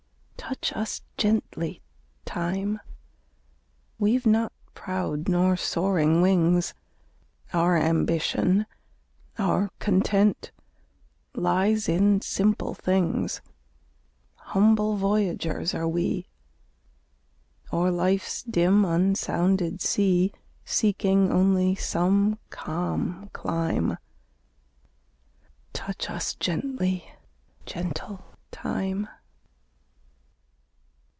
[0.53, 1.81] Touch us gently,
[2.25, 2.81] Time!
[3.97, 6.73] We've not proud nor soaring wings;
[7.53, 8.65] Our ambition,
[9.37, 10.51] our content,
[11.33, 13.41] Lies in simple things.
[14.35, 16.27] Humble voyagers are we,
[17.71, 20.33] O'er life's dim unsounded sea,
[20.65, 23.97] Seeking only some calm clime;
[25.71, 27.09] Touch us gently,
[27.65, 29.07] gentle Time!